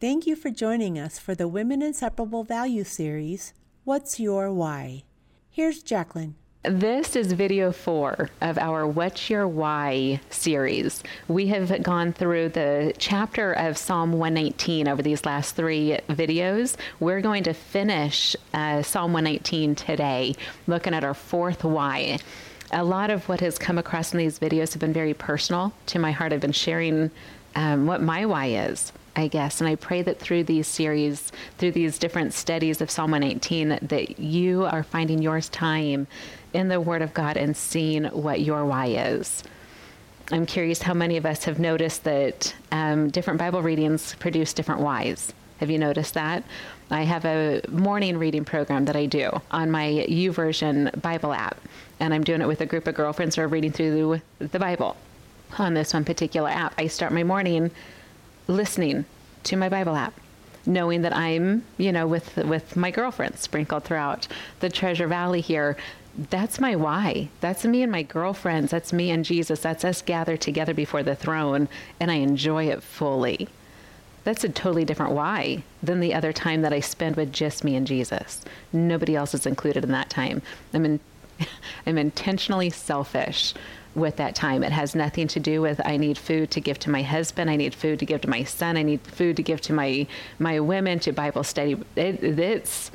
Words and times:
Thank 0.00 0.26
you 0.26 0.34
for 0.34 0.50
joining 0.50 0.98
us 0.98 1.20
for 1.20 1.36
the 1.36 1.46
Women 1.46 1.80
Inseparable 1.80 2.42
Value 2.42 2.82
series, 2.82 3.54
What's 3.84 4.18
Your 4.18 4.52
Why? 4.52 5.04
Here's 5.50 5.84
Jacqueline. 5.84 6.34
This 6.64 7.14
is 7.14 7.32
video 7.32 7.70
four 7.70 8.28
of 8.40 8.58
our 8.58 8.88
What's 8.88 9.30
Your 9.30 9.46
Why 9.46 10.20
series. 10.30 11.04
We 11.28 11.46
have 11.46 11.80
gone 11.84 12.12
through 12.12 12.50
the 12.50 12.92
chapter 12.98 13.52
of 13.52 13.78
Psalm 13.78 14.12
119 14.12 14.88
over 14.88 15.00
these 15.00 15.24
last 15.24 15.54
three 15.54 15.96
videos. 16.08 16.76
We're 16.98 17.20
going 17.20 17.44
to 17.44 17.54
finish 17.54 18.34
uh, 18.52 18.82
Psalm 18.82 19.12
119 19.12 19.76
today, 19.76 20.34
looking 20.66 20.92
at 20.92 21.04
our 21.04 21.14
fourth 21.14 21.62
why. 21.62 22.18
A 22.72 22.82
lot 22.82 23.10
of 23.10 23.28
what 23.28 23.38
has 23.40 23.58
come 23.58 23.78
across 23.78 24.12
in 24.12 24.18
these 24.18 24.40
videos 24.40 24.72
have 24.72 24.80
been 24.80 24.92
very 24.92 25.14
personal 25.14 25.72
to 25.86 26.00
my 26.00 26.10
heart. 26.10 26.32
I've 26.32 26.40
been 26.40 26.50
sharing 26.50 27.12
um, 27.54 27.86
what 27.86 28.02
my 28.02 28.26
why 28.26 28.46
is 28.46 28.92
I 29.16 29.28
guess. 29.28 29.60
And 29.60 29.68
I 29.68 29.76
pray 29.76 30.02
that 30.02 30.18
through 30.18 30.44
these 30.44 30.66
series, 30.66 31.30
through 31.58 31.72
these 31.72 31.98
different 31.98 32.34
studies 32.34 32.80
of 32.80 32.90
Psalm 32.90 33.12
118, 33.12 33.78
that 33.82 34.18
you 34.18 34.64
are 34.64 34.82
finding 34.82 35.22
yours 35.22 35.48
time 35.48 36.06
in 36.52 36.68
the 36.68 36.80
Word 36.80 37.02
of 37.02 37.14
God 37.14 37.36
and 37.36 37.56
seeing 37.56 38.04
what 38.06 38.40
your 38.40 38.64
why 38.64 38.86
is. 38.86 39.44
I'm 40.32 40.46
curious 40.46 40.82
how 40.82 40.94
many 40.94 41.16
of 41.16 41.26
us 41.26 41.44
have 41.44 41.58
noticed 41.58 42.04
that 42.04 42.54
um, 42.72 43.10
different 43.10 43.38
Bible 43.38 43.62
readings 43.62 44.14
produce 44.16 44.52
different 44.52 44.80
whys. 44.80 45.32
Have 45.60 45.70
you 45.70 45.78
noticed 45.78 46.14
that? 46.14 46.42
I 46.90 47.02
have 47.02 47.24
a 47.24 47.60
morning 47.68 48.18
reading 48.18 48.44
program 48.44 48.86
that 48.86 48.96
I 48.96 49.06
do 49.06 49.30
on 49.50 49.70
my 49.70 50.06
YouVersion 50.08 51.00
Bible 51.00 51.32
app, 51.32 51.60
and 52.00 52.12
I'm 52.12 52.24
doing 52.24 52.40
it 52.40 52.48
with 52.48 52.60
a 52.60 52.66
group 52.66 52.86
of 52.86 52.94
girlfriends 52.94 53.36
who 53.36 53.42
are 53.42 53.48
reading 53.48 53.70
through 53.70 54.20
the 54.38 54.58
Bible 54.58 54.96
on 55.58 55.74
this 55.74 55.94
one 55.94 56.04
particular 56.04 56.48
app. 56.48 56.74
I 56.78 56.88
start 56.88 57.12
my 57.12 57.22
morning 57.22 57.70
listening 58.46 59.04
to 59.44 59.56
my 59.56 59.68
Bible 59.68 59.96
app, 59.96 60.14
knowing 60.66 61.02
that 61.02 61.14
I'm, 61.14 61.64
you 61.76 61.92
know, 61.92 62.06
with 62.06 62.36
with 62.36 62.76
my 62.76 62.90
girlfriends 62.90 63.40
sprinkled 63.40 63.84
throughout 63.84 64.26
the 64.60 64.68
Treasure 64.68 65.06
Valley 65.06 65.40
here. 65.40 65.76
That's 66.30 66.60
my 66.60 66.76
why. 66.76 67.28
That's 67.40 67.64
me 67.64 67.82
and 67.82 67.90
my 67.90 68.02
girlfriends. 68.02 68.70
That's 68.70 68.92
me 68.92 69.10
and 69.10 69.24
Jesus. 69.24 69.60
That's 69.60 69.84
us 69.84 70.00
gathered 70.00 70.40
together 70.40 70.72
before 70.72 71.02
the 71.02 71.16
throne, 71.16 71.68
and 71.98 72.10
I 72.10 72.16
enjoy 72.16 72.68
it 72.68 72.82
fully. 72.82 73.48
That's 74.22 74.44
a 74.44 74.48
totally 74.48 74.84
different 74.84 75.12
why 75.12 75.64
than 75.82 76.00
the 76.00 76.14
other 76.14 76.32
time 76.32 76.62
that 76.62 76.72
I 76.72 76.80
spend 76.80 77.16
with 77.16 77.32
just 77.32 77.62
me 77.62 77.76
and 77.76 77.86
Jesus. 77.86 78.40
Nobody 78.72 79.14
else 79.14 79.34
is 79.34 79.44
included 79.44 79.84
in 79.84 79.90
that 79.92 80.08
time. 80.08 80.40
I'm 80.72 80.84
in, 80.86 81.00
I'm 81.86 81.98
intentionally 81.98 82.70
selfish 82.70 83.54
with 83.94 84.16
that 84.16 84.34
time. 84.34 84.62
It 84.62 84.72
has 84.72 84.94
nothing 84.94 85.28
to 85.28 85.40
do 85.40 85.60
with 85.60 85.80
I 85.84 85.96
need 85.96 86.18
food 86.18 86.50
to 86.52 86.60
give 86.60 86.78
to 86.80 86.90
my 86.90 87.02
husband, 87.02 87.50
I 87.50 87.56
need 87.56 87.74
food 87.74 87.98
to 88.00 88.06
give 88.06 88.20
to 88.22 88.28
my 88.28 88.44
son, 88.44 88.76
I 88.76 88.82
need 88.82 89.00
food 89.02 89.36
to 89.36 89.42
give 89.42 89.60
to 89.62 89.72
my 89.72 90.06
my 90.38 90.60
women 90.60 90.98
to 91.00 91.12
Bible 91.12 91.44
study. 91.44 91.76
It, 91.96 92.22
it's 92.22 92.90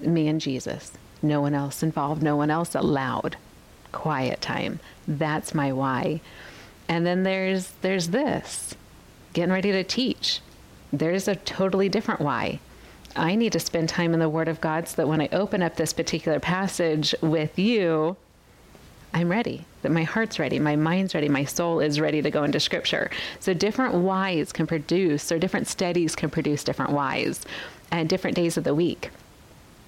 me 0.00 0.28
and 0.28 0.40
Jesus. 0.40 0.92
No 1.22 1.40
one 1.40 1.54
else 1.54 1.82
involved, 1.82 2.22
no 2.22 2.36
one 2.36 2.50
else 2.50 2.74
allowed. 2.74 3.36
Quiet 3.92 4.40
time. 4.40 4.80
That's 5.06 5.54
my 5.54 5.72
why. 5.72 6.20
And 6.88 7.06
then 7.06 7.22
there's 7.22 7.70
there's 7.82 8.08
this. 8.08 8.74
Getting 9.32 9.52
ready 9.52 9.72
to 9.72 9.84
teach. 9.84 10.40
There's 10.92 11.26
a 11.26 11.36
totally 11.36 11.88
different 11.88 12.20
why. 12.20 12.60
I 13.16 13.36
need 13.36 13.52
to 13.52 13.60
spend 13.60 13.88
time 13.88 14.12
in 14.12 14.20
the 14.20 14.28
Word 14.28 14.48
of 14.48 14.60
God 14.60 14.88
so 14.88 14.96
that 14.96 15.08
when 15.08 15.20
I 15.20 15.28
open 15.32 15.62
up 15.62 15.76
this 15.76 15.92
particular 15.92 16.40
passage 16.40 17.14
with 17.20 17.58
you, 17.58 18.16
I'm 19.14 19.30
ready, 19.30 19.64
that 19.82 19.92
my 19.92 20.02
heart's 20.02 20.40
ready, 20.40 20.58
my 20.58 20.74
mind's 20.74 21.14
ready, 21.14 21.28
my 21.28 21.44
soul 21.44 21.78
is 21.78 22.00
ready 22.00 22.20
to 22.20 22.32
go 22.32 22.42
into 22.42 22.58
scripture. 22.58 23.10
So 23.38 23.54
different 23.54 23.94
whys 23.94 24.52
can 24.52 24.66
produce, 24.66 25.30
or 25.30 25.38
different 25.38 25.68
studies 25.68 26.16
can 26.16 26.30
produce 26.30 26.64
different 26.64 26.90
whys 26.90 27.40
at 27.92 28.08
different 28.08 28.34
days 28.36 28.56
of 28.56 28.64
the 28.64 28.74
week. 28.74 29.10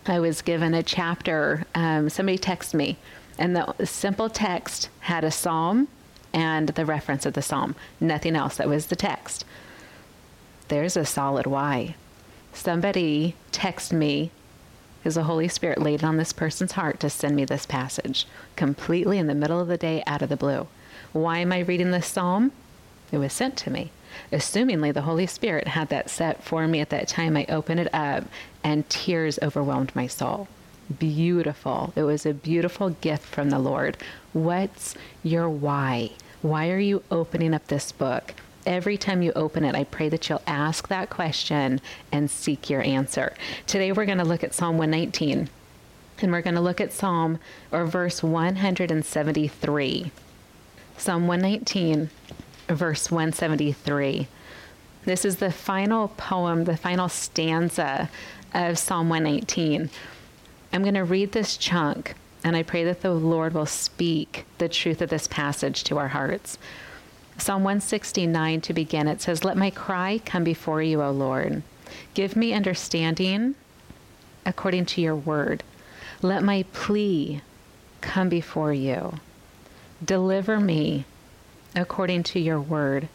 I 0.06 0.20
was 0.20 0.42
given 0.42 0.74
a 0.74 0.82
chapter, 0.84 1.66
um, 1.74 2.08
somebody 2.08 2.38
texted 2.38 2.74
me, 2.74 2.98
and 3.36 3.56
the 3.56 3.74
simple 3.84 4.30
text 4.30 4.90
had 5.00 5.24
a 5.24 5.32
psalm 5.32 5.88
and 6.32 6.68
the 6.68 6.86
reference 6.86 7.26
of 7.26 7.32
the 7.32 7.42
psalm, 7.42 7.74
nothing 7.98 8.36
else. 8.36 8.58
That 8.58 8.68
was 8.68 8.86
the 8.86 8.96
text. 8.96 9.44
There's 10.68 10.96
a 10.96 11.04
solid 11.04 11.48
why. 11.48 11.96
Somebody 12.52 13.34
texted 13.50 13.92
me 13.92 14.30
because 15.06 15.14
the 15.14 15.22
Holy 15.22 15.46
Spirit 15.46 15.80
laid 15.80 16.02
on 16.02 16.16
this 16.16 16.32
person's 16.32 16.72
heart 16.72 16.98
to 16.98 17.08
send 17.08 17.36
me 17.36 17.44
this 17.44 17.64
passage 17.64 18.26
completely 18.56 19.18
in 19.18 19.28
the 19.28 19.36
middle 19.36 19.60
of 19.60 19.68
the 19.68 19.76
day 19.76 20.02
out 20.04 20.20
of 20.20 20.28
the 20.28 20.36
blue. 20.36 20.66
Why 21.12 21.38
am 21.38 21.52
I 21.52 21.60
reading 21.60 21.92
this 21.92 22.08
psalm? 22.08 22.50
It 23.12 23.18
was 23.18 23.32
sent 23.32 23.56
to 23.58 23.70
me. 23.70 23.92
Assumingly, 24.32 24.92
the 24.92 25.02
Holy 25.02 25.28
Spirit 25.28 25.68
had 25.68 25.90
that 25.90 26.10
set 26.10 26.42
for 26.42 26.66
me 26.66 26.80
at 26.80 26.90
that 26.90 27.06
time. 27.06 27.36
I 27.36 27.46
opened 27.48 27.78
it 27.78 27.94
up 27.94 28.24
and 28.64 28.90
tears 28.90 29.38
overwhelmed 29.40 29.94
my 29.94 30.08
soul. 30.08 30.48
Beautiful. 30.98 31.92
It 31.94 32.02
was 32.02 32.26
a 32.26 32.34
beautiful 32.34 32.90
gift 32.90 33.26
from 33.26 33.50
the 33.50 33.60
Lord. 33.60 33.96
What's 34.32 34.96
your 35.22 35.48
why? 35.48 36.10
Why 36.42 36.68
are 36.70 36.80
you 36.80 37.04
opening 37.12 37.54
up 37.54 37.68
this 37.68 37.92
book? 37.92 38.34
Every 38.66 38.98
time 38.98 39.22
you 39.22 39.32
open 39.32 39.64
it, 39.64 39.74
I 39.74 39.84
pray 39.84 40.08
that 40.08 40.28
you'll 40.28 40.42
ask 40.46 40.88
that 40.88 41.08
question 41.08 41.80
and 42.12 42.30
seek 42.30 42.68
your 42.68 42.82
answer. 42.82 43.34
Today 43.66 43.92
we're 43.92 44.04
going 44.04 44.18
to 44.18 44.24
look 44.24 44.44
at 44.44 44.52
Psalm 44.52 44.76
119 44.76 45.48
and 46.22 46.32
we're 46.32 46.42
going 46.42 46.54
to 46.54 46.60
look 46.60 46.80
at 46.80 46.92
Psalm 46.92 47.38
or 47.70 47.86
verse 47.86 48.22
173. 48.22 50.10
Psalm 50.96 51.26
119, 51.26 52.10
verse 52.68 53.10
173. 53.10 54.28
This 55.04 55.24
is 55.24 55.36
the 55.36 55.52
final 55.52 56.08
poem, 56.16 56.64
the 56.64 56.76
final 56.76 57.08
stanza 57.08 58.10
of 58.54 58.78
Psalm 58.78 59.08
119. 59.08 59.90
I'm 60.72 60.82
going 60.82 60.94
to 60.94 61.04
read 61.04 61.32
this 61.32 61.56
chunk, 61.56 62.14
and 62.42 62.56
I 62.56 62.62
pray 62.62 62.82
that 62.84 63.02
the 63.02 63.12
Lord 63.12 63.54
will 63.54 63.66
speak 63.66 64.46
the 64.58 64.68
truth 64.68 65.00
of 65.00 65.10
this 65.10 65.28
passage 65.28 65.84
to 65.84 65.98
our 65.98 66.08
hearts. 66.08 66.58
Psalm 67.38 67.62
169 67.64 68.60
to 68.62 68.72
begin, 68.72 69.08
it 69.08 69.20
says, 69.20 69.44
Let 69.44 69.56
my 69.56 69.70
cry 69.70 70.20
come 70.24 70.42
before 70.42 70.82
you, 70.82 71.02
O 71.02 71.10
Lord. 71.10 71.62
Give 72.14 72.34
me 72.34 72.52
understanding 72.52 73.54
according 74.44 74.86
to 74.86 75.00
your 75.00 75.16
word. 75.16 75.62
Let 76.22 76.42
my 76.42 76.64
plea 76.72 77.42
come 78.00 78.28
before 78.28 78.72
you. 78.72 79.14
Deliver 80.04 80.58
me 80.60 81.04
according 81.74 82.22
to 82.24 82.40
your 82.40 82.60
word. 82.60 83.08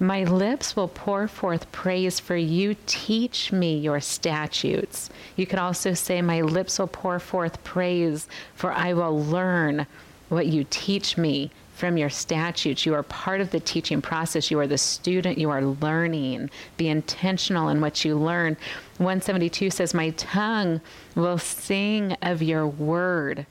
My 0.00 0.24
lips 0.24 0.74
will 0.74 0.88
pour 0.88 1.28
forth 1.28 1.70
praise 1.70 2.18
for 2.18 2.36
you. 2.36 2.74
Teach 2.86 3.52
me 3.52 3.78
your 3.78 4.00
statutes. 4.00 5.10
You 5.36 5.46
could 5.46 5.58
also 5.58 5.94
say, 5.94 6.20
My 6.20 6.40
lips 6.40 6.78
will 6.78 6.88
pour 6.88 7.20
forth 7.20 7.62
praise, 7.62 8.26
for 8.54 8.72
I 8.72 8.92
will 8.92 9.22
learn 9.22 9.86
what 10.28 10.46
you 10.46 10.66
teach 10.70 11.16
me 11.16 11.50
from 11.74 11.96
your 11.96 12.10
statutes. 12.10 12.86
You 12.86 12.94
are 12.94 13.02
part 13.02 13.40
of 13.40 13.50
the 13.50 13.60
teaching 13.60 14.00
process. 14.00 14.50
You 14.50 14.60
are 14.60 14.66
the 14.66 14.78
student. 14.78 15.38
You 15.38 15.50
are 15.50 15.62
learning. 15.62 16.50
Be 16.76 16.88
intentional 16.88 17.68
in 17.68 17.80
what 17.80 18.04
you 18.04 18.16
learn. 18.16 18.56
172 18.98 19.70
says, 19.70 19.92
My 19.92 20.10
tongue 20.10 20.80
will 21.14 21.38
sing 21.38 22.16
of 22.22 22.42
your 22.42 22.66
word, 22.66 23.46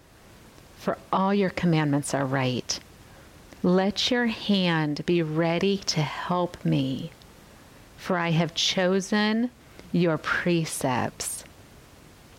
for 0.77 0.97
all 1.11 1.33
your 1.33 1.49
commandments 1.49 2.13
are 2.13 2.25
right. 2.25 2.79
Let 3.61 4.09
your 4.09 4.27
hand 4.27 5.05
be 5.05 5.21
ready 5.21 5.77
to 5.77 6.01
help 6.01 6.63
me, 6.65 7.11
for 7.97 8.17
I 8.17 8.31
have 8.31 8.53
chosen 8.55 9.51
your 9.91 10.17
precepts. 10.17 11.42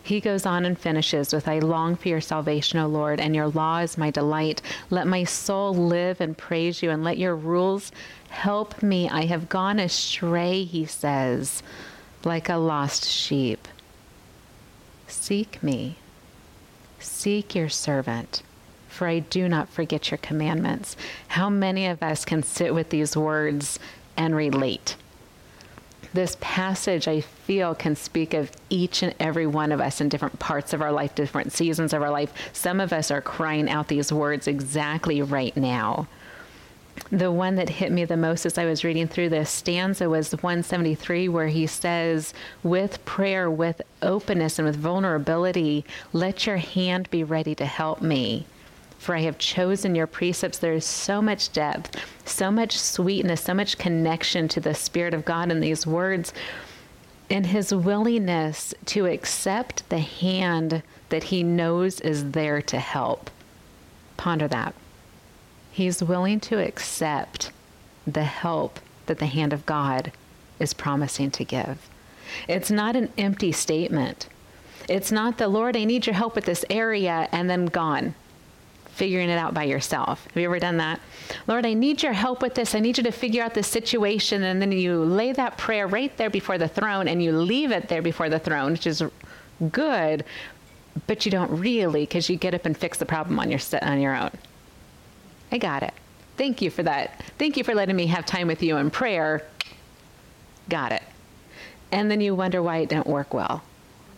He 0.04 0.20
goes 0.20 0.44
on 0.44 0.66
and 0.66 0.78
finishes 0.78 1.32
with, 1.32 1.48
I 1.48 1.60
long 1.60 1.97
for 1.97 2.10
your 2.10 2.20
salvation, 2.20 2.78
O 2.78 2.87
Lord, 2.87 3.20
and 3.20 3.34
your 3.34 3.48
law 3.48 3.78
is 3.78 3.97
my 3.97 4.10
delight. 4.10 4.60
Let 4.91 5.06
my 5.06 5.25
soul 5.25 5.75
live 5.75 6.20
and 6.20 6.37
praise 6.37 6.82
you, 6.82 6.91
and 6.91 7.03
let 7.03 7.16
your 7.16 7.34
rules 7.34 7.91
help 8.28 8.82
me. 8.82 9.09
I 9.09 9.25
have 9.25 9.48
gone 9.48 9.78
astray, 9.81 10.65
he 10.65 10.84
says, 10.84 11.62
like 12.22 12.51
a 12.51 12.56
lost 12.56 13.06
sheep. 13.06 13.66
Seek 15.09 15.62
me. 15.62 15.97
Seek 16.98 17.54
your 17.54 17.71
servant, 17.71 18.42
for 18.89 19.09
I 19.09 19.21
do 19.21 19.48
not 19.48 19.71
forget 19.71 20.10
your 20.10 20.18
commandments. 20.18 20.98
How 21.28 21.48
many 21.48 21.86
of 21.86 22.03
us 22.03 22.27
can 22.27 22.42
sit 22.42 22.74
with 22.74 22.91
these 22.91 23.16
words 23.16 23.78
and 24.18 24.36
relate? 24.36 24.97
This 26.15 26.37
passage, 26.41 27.07
I 27.09 27.21
feel, 27.21 27.75
can 27.75 27.97
speak 27.97 28.34
of 28.34 28.51
each 28.71 29.03
and 29.03 29.15
every 29.21 29.47
one 29.47 29.72
of 29.72 29.81
us 29.81 30.01
in 30.01 30.09
different 30.09 30.39
parts 30.39 30.72
of 30.72 30.81
our 30.81 30.93
life, 30.93 31.15
different 31.15 31.53
seasons 31.53 31.93
of 31.93 32.03
our 32.03 32.11
life. 32.11 32.33
Some 32.53 32.81
of 32.81 32.93
us 32.93 33.11
are 33.11 33.21
crying 33.21 33.69
out 33.69 33.89
these 33.89 34.13
words 34.13 34.47
exactly 34.47 35.21
right 35.21 35.57
now. 35.57 36.07
The 37.11 37.33
one 37.33 37.57
that 37.57 37.69
hit 37.69 37.91
me 37.91 38.05
the 38.05 38.16
most 38.16 38.47
as 38.47 38.57
I 38.57 38.65
was 38.65 38.84
reading 38.84 39.09
through 39.09 39.31
this 39.31 39.51
stanza 39.51 40.09
was 40.09 40.31
173, 40.31 41.28
where 41.28 41.49
he 41.49 41.66
says, 41.66 42.33
With 42.63 43.05
prayer, 43.05 43.51
with 43.51 43.83
openness, 44.01 44.61
and 44.61 44.66
with 44.66 44.77
vulnerability, 44.77 45.84
let 46.13 46.47
your 46.47 46.59
hand 46.59 47.11
be 47.11 47.25
ready 47.25 47.57
to 47.57 47.66
help 47.66 48.01
me 48.01 48.47
For 49.04 49.15
I 49.15 49.21
have 49.21 49.36
chosen 49.36 49.95
your 49.95 50.06
precepts. 50.06 50.56
There 50.56 50.72
is 50.72 50.86
so 50.86 51.21
much 51.21 51.53
depth, 51.53 52.03
so 52.24 52.51
much 52.51 52.78
sweetness, 52.78 53.42
so 53.42 53.53
much 53.53 53.77
connection 53.77 54.48
to 54.48 54.60
the 54.60 54.72
Spirit 54.74 55.12
of 55.12 55.27
God 55.27 55.53
in 55.53 55.60
these 55.60 55.86
words, 55.86 56.33
and 57.28 57.45
his 57.45 57.74
willingness 57.74 58.72
to 58.86 59.04
accept 59.04 59.86
the 59.91 59.98
hand 59.98 60.83
that 61.10 61.24
he 61.24 61.42
knows 61.42 62.01
is 62.01 62.30
there 62.30 62.62
to 62.62 62.78
help. 62.78 63.28
Ponder 64.16 64.48
that. 64.48 64.74
He's 65.71 66.03
willing 66.03 66.41
to 66.41 66.66
accept 66.66 67.53
the 68.06 68.24
help 68.24 68.80
that 69.04 69.18
the 69.18 69.27
hand 69.27 69.53
of 69.53 69.66
God 69.66 70.12
is 70.59 70.72
promising 70.72 71.30
to 71.33 71.45
give. 71.45 71.91
It's 72.48 72.71
not 72.71 72.97
an 72.97 73.12
empty 73.18 73.53
statement. 73.53 74.30
It's 74.89 75.12
not 75.12 75.36
the 75.36 75.48
Lord, 75.48 75.77
I 75.77 75.84
need 75.84 76.06
your 76.06 76.15
help 76.15 76.34
with 76.34 76.47
this 76.47 76.65
area, 76.71 77.28
and 77.33 77.51
then 77.51 77.66
gone, 77.66 78.15
figuring 78.94 79.28
it 79.28 79.38
out 79.38 79.52
by 79.54 79.64
yourself. 79.64 80.24
Have 80.24 80.36
you 80.36 80.44
ever 80.44 80.58
done 80.58 80.76
that? 80.78 81.00
Lord, 81.46 81.66
I 81.66 81.74
need 81.74 82.02
your 82.02 82.12
help 82.12 82.42
with 82.42 82.54
this. 82.54 82.74
I 82.74 82.80
need 82.80 82.96
you 82.96 83.04
to 83.04 83.12
figure 83.12 83.42
out 83.42 83.54
this 83.54 83.66
situation. 83.66 84.42
And 84.44 84.62
then 84.62 84.72
you 84.72 85.04
lay 85.04 85.32
that 85.32 85.58
prayer 85.58 85.86
right 85.86 86.16
there 86.16 86.30
before 86.30 86.58
the 86.58 86.68
throne 86.68 87.08
and 87.08 87.22
you 87.22 87.32
leave 87.32 87.72
it 87.72 87.88
there 87.88 88.02
before 88.02 88.28
the 88.28 88.38
throne, 88.38 88.72
which 88.72 88.86
is 88.86 89.02
good, 89.70 90.24
but 91.06 91.24
you 91.24 91.30
don't 91.30 91.50
really 91.50 92.02
because 92.02 92.30
you 92.30 92.36
get 92.36 92.54
up 92.54 92.66
and 92.66 92.76
fix 92.76 92.98
the 92.98 93.06
problem 93.06 93.38
on 93.38 93.50
your, 93.50 93.60
on 93.82 94.00
your 94.00 94.14
own. 94.14 94.30
I 95.50 95.58
got 95.58 95.82
it. 95.82 95.92
Thank 96.36 96.62
you 96.62 96.70
for 96.70 96.82
that. 96.82 97.22
Thank 97.38 97.56
you 97.56 97.64
for 97.64 97.74
letting 97.74 97.96
me 97.96 98.06
have 98.06 98.26
time 98.26 98.48
with 98.48 98.62
you 98.62 98.76
in 98.76 98.91
prayer. 98.91 99.46
Got 100.68 100.92
it. 100.92 101.02
And 101.92 102.10
then 102.10 102.20
you 102.20 102.34
wonder 102.34 102.62
why 102.62 102.78
it 102.78 102.88
didn't 102.88 103.06
work 103.06 103.32
well. 103.34 103.62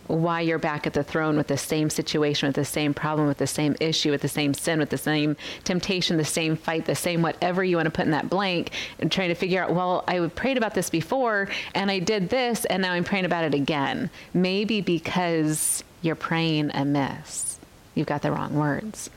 Why 0.07 0.41
you're 0.41 0.57
back 0.57 0.87
at 0.87 0.93
the 0.93 1.03
throne 1.03 1.37
with 1.37 1.47
the 1.47 1.57
same 1.57 1.89
situation, 1.89 2.47
with 2.47 2.55
the 2.55 2.65
same 2.65 2.93
problem, 2.93 3.27
with 3.27 3.37
the 3.37 3.47
same 3.47 3.75
issue, 3.79 4.11
with 4.11 4.21
the 4.21 4.27
same 4.27 4.53
sin, 4.53 4.79
with 4.79 4.89
the 4.89 4.97
same 4.97 5.35
temptation, 5.63 6.17
the 6.17 6.25
same 6.25 6.55
fight, 6.55 6.85
the 6.85 6.95
same 6.95 7.21
whatever 7.21 7.63
you 7.63 7.75
want 7.75 7.87
to 7.87 7.91
put 7.91 8.05
in 8.05 8.11
that 8.11 8.29
blank, 8.29 8.71
and 8.99 9.11
trying 9.11 9.29
to 9.29 9.35
figure 9.35 9.61
out, 9.61 9.73
well, 9.73 10.03
I 10.07 10.19
prayed 10.27 10.57
about 10.57 10.73
this 10.73 10.89
before 10.89 11.49
and 11.75 11.91
I 11.91 11.99
did 11.99 12.29
this 12.29 12.65
and 12.65 12.81
now 12.81 12.93
I'm 12.93 13.03
praying 13.03 13.25
about 13.25 13.43
it 13.43 13.53
again. 13.53 14.09
Maybe 14.33 14.81
because 14.81 15.83
you're 16.01 16.15
praying 16.15 16.71
amiss. 16.73 17.59
You've 17.95 18.07
got 18.07 18.21
the 18.21 18.31
wrong 18.31 18.55
words. 18.55 19.09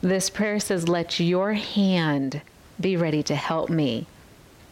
This 0.00 0.30
prayer 0.30 0.60
says, 0.60 0.88
Let 0.88 1.20
your 1.20 1.54
hand 1.54 2.42
be 2.80 2.96
ready 2.96 3.22
to 3.24 3.34
help 3.34 3.70
me. 3.70 4.06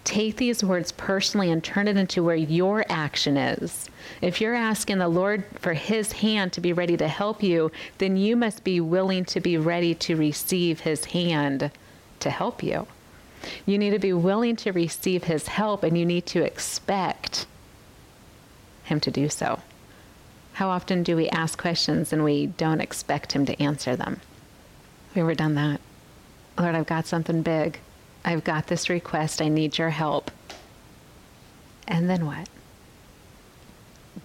Take 0.05 0.37
these 0.37 0.63
words 0.63 0.93
personally 0.93 1.51
and 1.51 1.65
turn 1.65 1.89
it 1.89 1.97
into 1.97 2.23
where 2.23 2.37
your 2.37 2.85
action 2.91 3.39
is. 3.39 3.89
If 4.21 4.39
you're 4.39 4.55
asking 4.55 4.99
the 4.99 5.09
Lord 5.09 5.45
for 5.59 5.73
His 5.73 6.13
hand 6.13 6.53
to 6.53 6.61
be 6.61 6.75
ready 6.75 6.97
to 6.99 7.09
help 7.09 7.43
you, 7.43 7.73
then 7.99 8.19
you 8.19 8.37
must 8.37 8.65
be 8.65 8.81
willing 8.81 9.25
to 9.27 9.41
be 9.41 9.57
ready 9.57 9.95
to 9.95 10.15
receive 10.15 10.81
His 10.81 11.07
hand 11.07 11.71
to 12.21 12.31
help 12.31 12.63
you. 12.63 12.87
You 13.65 13.79
need 13.79 13.91
to 13.91 13.99
be 13.99 14.13
willing 14.13 14.57
to 14.57 14.73
receive 14.73 15.25
His 15.25 15.49
help 15.49 15.83
and 15.83 15.97
you 15.97 16.05
need 16.05 16.27
to 16.27 16.45
expect 16.45 17.47
Him 18.85 19.01
to 19.01 19.11
do 19.11 19.31
so. 19.31 19.61
How 20.55 20.69
often 20.69 21.03
do 21.03 21.17
we 21.17 21.29
ask 21.31 21.59
questions 21.59 22.13
and 22.13 22.23
we 22.23 22.47
don't 22.47 22.81
expect 22.81 23.33
Him 23.33 23.47
to 23.47 23.61
answer 23.61 23.97
them? 23.97 24.21
Have 25.09 25.17
you 25.17 25.23
ever 25.23 25.35
done 25.35 25.55
that? 25.55 25.81
Lord, 26.59 26.75
I've 26.75 26.87
got 26.87 27.07
something 27.07 27.43
big. 27.43 27.81
I've 28.25 28.45
got 28.45 28.69
this 28.69 28.89
request. 28.89 29.43
I 29.43 29.49
need 29.49 29.79
your 29.79 29.91
help. 29.91 30.31
And 31.87 32.09
then 32.09 32.27
what? 32.27 32.49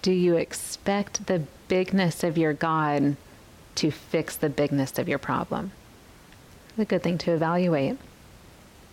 Do 0.02 0.12
you 0.12 0.36
expect 0.36 1.28
the 1.28 1.44
bigness 1.68 2.24
of 2.24 2.38
your 2.38 2.54
God 2.54 3.18
to 3.76 3.92
fix 3.92 4.36
the 4.36 4.50
bigness 4.50 4.98
of 4.98 5.10
your 5.10 5.18
problem? 5.18 5.72
A 6.78 6.86
good 6.86 7.04
thing 7.04 7.18
to 7.20 7.34
evaluate. 7.34 7.98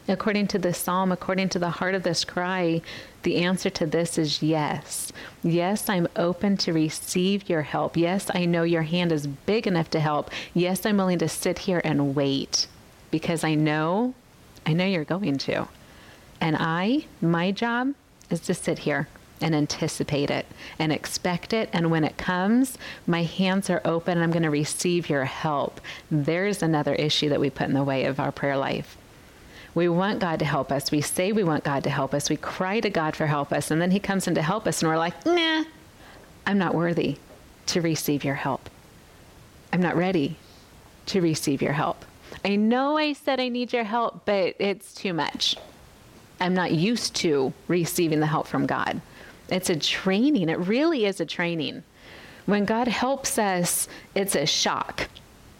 According 0.08 0.46
to 0.48 0.58
this 0.58 0.78
psalm, 0.78 1.10
according 1.10 1.48
to 1.50 1.58
the 1.58 1.70
heart 1.70 1.94
of 1.94 2.04
this 2.04 2.24
cry, 2.24 2.80
the 3.22 3.36
answer 3.38 3.70
to 3.70 3.86
this 3.86 4.18
is 4.18 4.42
yes. 4.42 5.12
Yes, 5.42 5.88
I'm 5.88 6.06
open 6.14 6.56
to 6.58 6.72
receive 6.72 7.48
your 7.48 7.62
help. 7.62 7.96
Yes, 7.96 8.30
I 8.32 8.44
know 8.44 8.62
your 8.62 8.82
hand 8.82 9.10
is 9.10 9.26
big 9.26 9.66
enough 9.66 9.90
to 9.90 10.00
help. 10.00 10.30
Yes, 10.54 10.86
I'm 10.86 10.96
willing 10.96 11.18
to 11.18 11.28
sit 11.28 11.60
here 11.60 11.80
and 11.84 12.14
wait 12.14 12.68
because 13.10 13.42
I 13.42 13.54
know, 13.54 14.14
I 14.66 14.72
know 14.72 14.84
you're 14.84 15.04
going 15.04 15.38
to. 15.38 15.68
And 16.40 16.56
I, 16.58 17.06
my 17.22 17.52
job 17.52 17.94
is 18.28 18.40
to 18.40 18.54
sit 18.54 18.80
here 18.80 19.08
and 19.40 19.54
anticipate 19.54 20.30
it 20.30 20.46
and 20.78 20.92
expect 20.92 21.52
it. 21.52 21.68
And 21.72 21.90
when 21.90 22.04
it 22.04 22.16
comes, 22.16 22.76
my 23.06 23.22
hands 23.22 23.70
are 23.70 23.80
open 23.84 24.18
and 24.18 24.24
I'm 24.24 24.32
going 24.32 24.42
to 24.42 24.50
receive 24.50 25.08
your 25.08 25.24
help. 25.24 25.80
There's 26.10 26.62
another 26.62 26.94
issue 26.94 27.28
that 27.28 27.40
we 27.40 27.50
put 27.50 27.68
in 27.68 27.74
the 27.74 27.84
way 27.84 28.04
of 28.04 28.18
our 28.18 28.32
prayer 28.32 28.56
life. 28.56 28.96
We 29.74 29.90
want 29.90 30.20
God 30.20 30.38
to 30.38 30.46
help 30.46 30.72
us. 30.72 30.90
We 30.90 31.02
say 31.02 31.32
we 31.32 31.44
want 31.44 31.62
God 31.62 31.84
to 31.84 31.90
help 31.90 32.14
us. 32.14 32.30
We 32.30 32.36
cry 32.36 32.80
to 32.80 32.88
God 32.88 33.14
for 33.14 33.26
help 33.26 33.52
us. 33.52 33.70
And 33.70 33.80
then 33.80 33.90
He 33.90 34.00
comes 34.00 34.26
in 34.26 34.34
to 34.34 34.42
help 34.42 34.66
us, 34.66 34.80
and 34.80 34.90
we're 34.90 34.96
like, 34.96 35.26
nah, 35.26 35.64
I'm 36.46 36.56
not 36.56 36.74
worthy 36.74 37.18
to 37.66 37.82
receive 37.82 38.24
your 38.24 38.36
help. 38.36 38.70
I'm 39.74 39.82
not 39.82 39.94
ready 39.94 40.38
to 41.06 41.20
receive 41.20 41.60
your 41.60 41.74
help. 41.74 42.06
I 42.44 42.56
know 42.56 42.96
I 42.96 43.12
said 43.12 43.40
I 43.40 43.48
need 43.48 43.72
your 43.72 43.84
help, 43.84 44.24
but 44.24 44.54
it's 44.58 44.94
too 44.94 45.12
much. 45.12 45.56
I'm 46.40 46.54
not 46.54 46.72
used 46.72 47.14
to 47.16 47.52
receiving 47.66 48.20
the 48.20 48.26
help 48.26 48.46
from 48.46 48.66
God. 48.66 49.00
It's 49.48 49.70
a 49.70 49.76
training. 49.76 50.48
It 50.48 50.58
really 50.58 51.06
is 51.06 51.20
a 51.20 51.26
training. 51.26 51.82
When 52.46 52.64
God 52.64 52.88
helps 52.88 53.38
us, 53.38 53.88
it's 54.14 54.34
a 54.36 54.46
shock. 54.46 55.08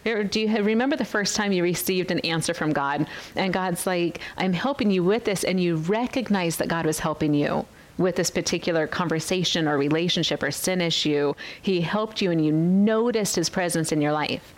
Do 0.05 0.41
you 0.41 0.63
remember 0.63 0.95
the 0.95 1.05
first 1.05 1.35
time 1.35 1.51
you 1.51 1.65
received 1.65 2.13
an 2.13 2.21
answer 2.21 2.55
from 2.55 2.73
God 2.73 3.09
and 3.35 3.53
God's 3.53 3.87
like, 3.89 4.21
I'm 4.37 4.53
helping 4.53 4.91
you 4.91 5.03
with 5.03 5.25
this, 5.25 5.43
and 5.43 5.61
you 5.61 5.77
recognize 5.77 6.57
that 6.59 6.69
God 6.69 6.87
was 6.87 7.01
helping 7.01 7.35
you 7.35 7.67
with 7.99 8.15
this 8.15 8.31
particular 8.31 8.87
conversation 8.87 9.67
or 9.67 9.77
relationship 9.79 10.45
or 10.45 10.53
sin 10.53 10.81
issue? 10.81 11.35
He 11.61 11.81
helped 11.81 12.23
you 12.23 12.31
and 12.31 12.45
you 12.45 12.53
noticed 12.53 13.35
his 13.35 13.49
presence 13.49 13.91
in 13.91 14.01
your 14.01 14.13
life. 14.13 14.55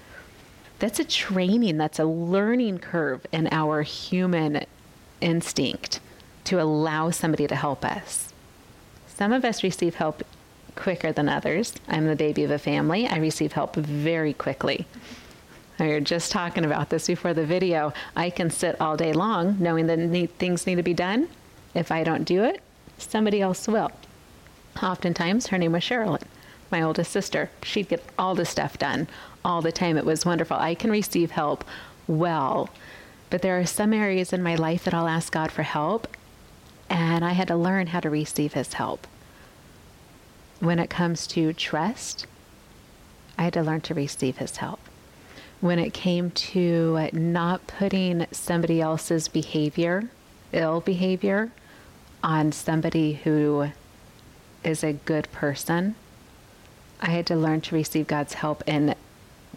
That's 0.79 1.01
a 1.01 1.05
training, 1.05 1.77
that's 1.77 1.99
a 1.99 2.05
learning 2.05 2.79
curve 2.79 3.27
in 3.33 3.49
our 3.51 3.83
human 3.83 4.65
instinct 5.21 6.01
to 6.45 6.61
allow 6.61 7.11
somebody 7.11 7.47
to 7.49 7.57
help 7.57 7.85
us. 7.85 8.33
Some 9.09 9.33
of 9.33 9.45
us 9.45 9.65
receive 9.65 9.97
help 9.97 10.23
quicker 10.77 11.11
than 11.11 11.29
others. 11.29 11.75
I'm 11.89 12.07
the 12.07 12.15
baby 12.15 12.45
of 12.45 12.53
a 12.53 12.59
family. 12.59 13.09
I 13.09 13.19
receive 13.19 13.53
help 13.53 13.75
very 13.75 14.33
quickly. 14.33 14.87
We 15.81 15.89
were 15.89 16.01
just 16.01 16.31
talking 16.31 16.65
about 16.65 16.91
this 16.91 17.09
before 17.09 17.35
the 17.35 17.45
video. 17.45 17.93
I 18.15 18.31
can 18.31 18.51
sit 18.51 18.81
all 18.81 18.97
day 18.97 19.13
long 19.13 19.57
knowing 19.59 19.87
that 19.89 19.99
need, 19.99 20.39
things 20.39 20.67
need 20.67 20.77
to 20.77 20.83
be 20.83 20.95
done. 20.95 21.29
If 21.75 21.91
I 21.91 22.05
don't 22.05 22.25
do 22.25 22.45
it, 22.45 22.63
somebody 22.99 23.41
else 23.41 23.67
will. 23.67 23.91
Oftentimes, 24.83 25.49
her 25.49 25.59
name 25.59 25.73
was 25.73 25.83
Sherilyn, 25.83 26.23
my 26.71 26.83
oldest 26.83 27.11
sister. 27.11 27.51
She'd 27.63 27.89
get 27.89 28.05
all 28.19 28.37
the 28.37 28.45
stuff 28.45 28.79
done 28.79 29.09
all 29.45 29.63
the 29.63 29.73
time. 29.73 29.97
It 29.97 30.05
was 30.05 30.27
wonderful. 30.27 30.57
I 30.57 30.75
can 30.75 30.91
receive 30.91 31.31
help 31.31 31.65
well, 32.07 32.71
but 33.31 33.43
there 33.43 33.59
are 33.59 33.67
some 33.67 33.93
areas 33.93 34.33
in 34.33 34.43
my 34.43 34.55
life 34.55 34.85
that 34.85 34.95
I'll 34.95 35.09
ask 35.09 35.33
God 35.33 35.53
for 35.53 35.63
help, 35.63 36.17
and 36.89 37.25
I 37.25 37.33
had 37.33 37.49
to 37.49 37.57
learn 37.57 37.89
how 37.89 38.01
to 38.01 38.11
receive 38.11 38.55
His 38.55 38.75
help. 38.75 39.07
When 40.61 40.79
it 40.79 40.91
comes 40.91 41.27
to 41.29 41.53
trust, 41.53 42.27
I 43.39 43.45
had 43.45 43.53
to 43.53 43.63
learn 43.63 43.83
to 43.83 43.95
receive 43.95 44.39
His 44.39 44.57
help 44.57 44.81
when 45.61 45.79
it 45.79 45.93
came 45.93 46.31
to 46.31 47.09
not 47.13 47.67
putting 47.67 48.27
somebody 48.31 48.81
else's 48.81 49.29
behavior, 49.29 50.09
ill 50.53 50.81
behavior, 50.81 51.51
on 52.23 52.53
somebody 52.53 53.15
who 53.25 53.69
is 54.63 54.85
a 54.85 54.93
good 54.93 55.31
person. 55.33 55.95
I 57.01 57.11
had 57.11 57.27
to 57.27 57.37
learn 57.37 57.61
to 57.63 57.75
receive 57.75 58.07
God's 58.07 58.35
help 58.35 58.63
in 58.67 58.95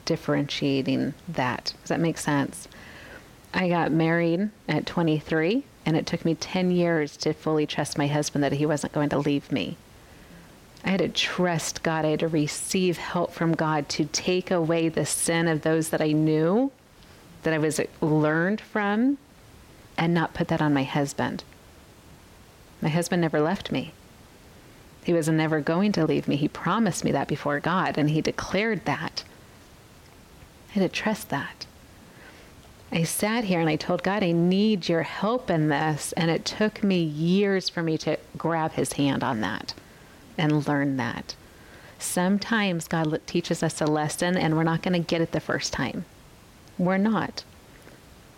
differentiating 0.05 1.13
that. 1.27 1.74
Does 1.81 1.89
that 1.89 2.00
make 2.00 2.17
sense? 2.17 2.67
I 3.53 3.70
got 3.70 3.91
married 3.91 4.50
at 4.67 4.86
23, 4.86 5.63
and 5.86 5.98
it 5.98 6.05
took 6.05 6.24
me 6.24 6.36
10 6.36 6.72
years 6.72 7.17
to 7.17 7.34
fully 7.34 7.65
trust 7.65 7.98
my 7.98 8.08
husband 8.08 8.43
that 8.43 8.53
he 8.53 8.65
wasn't 8.65 8.93
going 8.93 9.10
to 9.10 9.17
leave 9.17 9.51
me. 9.51 9.77
I 10.84 10.89
had 10.89 11.00
to 11.00 11.10
trust 11.10 11.84
God. 11.84 12.05
I 12.05 12.10
had 12.12 12.22
to 12.22 12.27
receive 12.27 12.98
help 12.98 13.34
from 13.34 13.53
God 13.53 13.88
to 13.89 14.05
take 14.05 14.50
away 14.50 14.89
the 14.89 15.05
sin 15.05 15.48
of 15.48 15.62
those 15.62 15.89
that 15.89 16.01
I 16.01 16.12
knew, 16.12 16.72
that 17.43 17.53
I 17.53 17.58
was 17.58 17.79
learned 18.01 18.62
from, 18.62 19.17
and 19.98 20.13
not 20.13 20.34
put 20.34 20.48
that 20.48 20.62
on 20.62 20.74
my 20.74 20.84
husband. 20.84 21.43
My 22.81 22.89
husband 22.89 23.22
never 23.22 23.39
left 23.39 23.72
me. 23.72 23.93
He 25.03 25.13
was 25.13 25.27
never 25.29 25.60
going 25.60 25.91
to 25.93 26.05
leave 26.05 26.27
me. 26.27 26.36
He 26.36 26.48
promised 26.48 27.03
me 27.03 27.12
that 27.12 27.27
before 27.27 27.60
God, 27.60 27.98
and 27.98 28.10
he 28.10 28.22
declared 28.22 28.86
that. 28.86 29.24
I 30.72 30.80
had 30.80 30.92
to 30.92 31.01
trust 31.01 31.30
that. 31.30 31.66
I 32.92 33.04
sat 33.04 33.46
here 33.46 33.60
and 33.60 33.70
I 33.70 33.78
told 33.78 34.04
God, 34.04 34.24
I 34.24 34.32
need 34.32 34.90
your 34.90 35.04
help 35.04 35.50
in 35.50 35.70
this. 35.70 36.12
And 36.13 36.30
it 36.30 36.46
took 36.46 36.84
me 36.84 37.01
years 37.01 37.70
for 37.70 37.84
me 37.84 37.98
to 38.00 38.18
grab 38.38 38.74
his 38.74 38.94
hand 38.94 39.24
on 39.24 39.42
that 39.42 39.74
and 40.38 40.68
learn 40.68 40.98
that. 40.98 41.36
Sometimes 42.00 42.88
God 42.88 43.22
teaches 43.28 43.62
us 43.62 43.80
a 43.80 43.86
lesson 43.86 44.36
and 44.36 44.58
we're 44.58 44.63
not 44.63 44.82
going 44.82 44.94
to 44.94 45.08
get 45.08 45.22
it 45.22 45.32
the 45.32 45.40
first 45.40 45.72
time. 45.72 46.06
We're 46.78 46.98
not. 46.98 47.44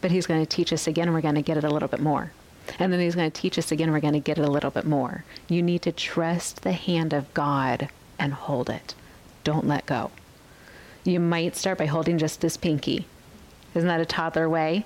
But 0.01 0.11
He's 0.11 0.27
going 0.27 0.41
to 0.41 0.55
teach 0.55 0.73
us 0.73 0.85
again, 0.85 1.07
and 1.07 1.15
we're 1.15 1.21
going 1.21 1.35
to 1.35 1.41
get 1.41 1.55
it 1.55 1.63
a 1.63 1.69
little 1.69 1.87
bit 1.87 2.01
more. 2.01 2.33
And 2.77 2.91
then 2.91 2.99
He's 2.99 3.15
going 3.15 3.31
to 3.31 3.41
teach 3.41 3.57
us 3.57 3.71
again, 3.71 3.87
and 3.87 3.93
we're 3.93 4.01
going 4.01 4.13
to 4.13 4.19
get 4.19 4.37
it 4.37 4.43
a 4.43 4.51
little 4.51 4.69
bit 4.69 4.85
more. 4.85 5.23
You 5.47 5.61
need 5.61 5.81
to 5.83 5.93
trust 5.93 6.63
the 6.63 6.73
hand 6.73 7.13
of 7.13 7.33
God 7.33 7.87
and 8.19 8.33
hold 8.33 8.69
it. 8.69 8.95
Don't 9.45 9.65
let 9.65 9.85
go. 9.85 10.11
You 11.03 11.19
might 11.19 11.55
start 11.55 11.77
by 11.77 11.85
holding 11.85 12.17
just 12.17 12.39
this 12.39 12.55
pinky. 12.55 13.05
Isn't 13.75 13.89
that 13.89 13.99
a 13.99 14.05
toddler 14.05 14.47
way? 14.47 14.85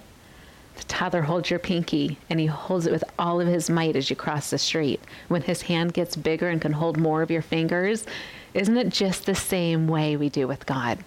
The 0.78 0.84
toddler 0.84 1.24
holds 1.24 1.50
your 1.50 1.60
pinky 1.60 2.18
and 2.30 2.40
he 2.40 2.46
holds 2.46 2.88
it 2.88 2.92
with 2.92 3.04
all 3.20 3.40
of 3.42 3.48
his 3.48 3.70
might 3.70 3.96
as 3.96 4.10
you 4.10 4.16
cross 4.16 4.50
the 4.50 4.58
street. 4.58 5.00
When 5.28 5.42
his 5.42 5.64
hand 5.64 5.94
gets 5.94 6.16
bigger 6.16 6.50
and 6.50 6.62
can 6.62 6.74
hold 6.74 6.98
more 6.98 7.22
of 7.22 7.32
your 7.32 7.42
fingers, 7.42 8.06
isn't 8.54 8.78
it 8.78 8.90
just 8.90 9.26
the 9.26 9.36
same 9.36 9.88
way 9.88 10.16
we 10.16 10.30
do 10.30 10.48
with 10.48 10.66
God? 10.66 11.04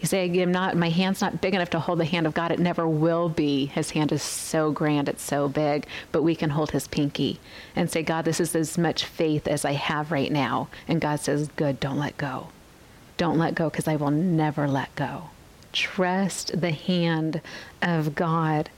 You 0.00 0.06
say, 0.06 0.24
I'm 0.40 0.52
not, 0.52 0.76
my 0.76 0.90
hand's 0.90 1.20
not 1.20 1.40
big 1.40 1.54
enough 1.54 1.70
to 1.70 1.80
hold 1.80 1.98
the 1.98 2.04
hand 2.04 2.26
of 2.26 2.34
God. 2.34 2.52
It 2.52 2.60
never 2.60 2.86
will 2.86 3.28
be. 3.28 3.66
His 3.66 3.90
hand 3.90 4.12
is 4.12 4.22
so 4.22 4.70
grand, 4.70 5.08
it's 5.08 5.22
so 5.22 5.48
big, 5.48 5.86
but 6.12 6.22
we 6.22 6.36
can 6.36 6.50
hold 6.50 6.70
his 6.70 6.86
pinky 6.86 7.40
and 7.74 7.90
say, 7.90 8.02
God, 8.02 8.24
this 8.24 8.40
is 8.40 8.54
as 8.54 8.78
much 8.78 9.04
faith 9.04 9.48
as 9.48 9.64
I 9.64 9.72
have 9.72 10.12
right 10.12 10.30
now. 10.30 10.68
And 10.86 11.00
God 11.00 11.18
says, 11.18 11.48
Good, 11.56 11.80
don't 11.80 11.98
let 11.98 12.16
go. 12.16 12.48
Don't 13.18 13.36
let 13.36 13.54
go 13.54 13.68
because 13.68 13.86
I 13.86 13.96
will 13.96 14.10
never 14.10 14.66
let 14.66 14.94
go. 14.96 15.24
Trust 15.72 16.58
the 16.58 16.70
hand 16.70 17.42
of 17.82 18.14
God. 18.14 18.70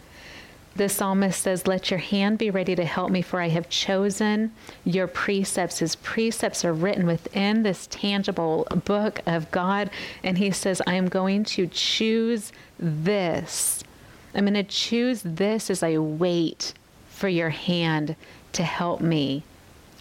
The 0.77 0.89
psalmist 0.89 1.43
says, 1.43 1.67
Let 1.67 1.91
your 1.91 1.99
hand 1.99 2.39
be 2.39 2.51
ready 2.51 2.75
to 2.75 2.85
help 2.85 3.11
me, 3.11 3.23
for 3.23 3.41
I 3.41 3.49
have 3.49 3.69
chosen 3.69 4.53
your 4.85 5.07
precepts. 5.07 5.79
His 5.79 5.97
precepts 5.97 6.65
are 6.65 6.73
written 6.73 7.07
within 7.07 7.63
this 7.63 7.87
tangible 7.89 8.67
book 8.85 9.21
of 9.27 9.51
God. 9.51 9.91
And 10.23 10.39
he 10.39 10.51
says, 10.51 10.81
I 10.87 10.95
am 10.95 11.09
going 11.09 11.45
to 11.45 11.67
choose 11.67 12.53
this. 12.79 13.85
I'm 14.35 14.45
going 14.45 14.55
to 14.55 14.63
choose 14.63 15.23
this 15.23 15.71
as 15.71 15.83
I 15.83 15.99
wait 15.99 16.73
for 17.11 17.29
your 17.29 17.51
hand 17.51 18.17
to 18.53 18.63
help 18.63 19.01
me. 19.01 19.43